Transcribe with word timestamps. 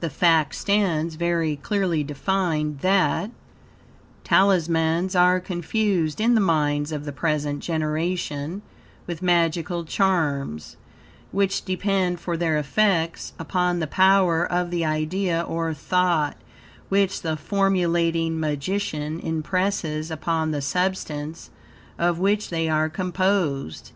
The 0.00 0.10
fact 0.10 0.54
stands 0.56 1.14
very 1.14 1.56
clearly 1.56 2.04
defined 2.04 2.80
that, 2.80 3.30
Talismans 4.24 5.16
are 5.16 5.40
confused 5.40 6.20
in 6.20 6.34
the 6.34 6.40
minds 6.42 6.92
of 6.92 7.06
the 7.06 7.14
present 7.14 7.60
generation 7.60 8.60
with 9.06 9.22
magical 9.22 9.86
charms, 9.86 10.76
which 11.32 11.64
depend 11.64 12.20
for 12.20 12.36
their 12.36 12.58
effects, 12.58 13.32
upon 13.38 13.78
the 13.78 13.86
power 13.86 14.44
of 14.44 14.70
the 14.70 14.84
idea 14.84 15.40
or 15.40 15.72
thought, 15.72 16.36
which 16.90 17.22
the 17.22 17.38
formulating 17.38 18.38
magician 18.38 19.18
impresses 19.20 20.10
upon 20.10 20.50
the 20.50 20.60
substance 20.60 21.48
of 21.98 22.18
which 22.18 22.50
they 22.50 22.68
are 22.68 22.90
composed. 22.90 23.92